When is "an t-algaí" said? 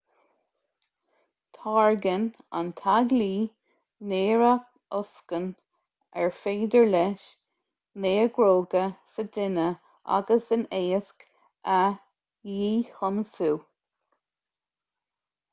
2.59-3.27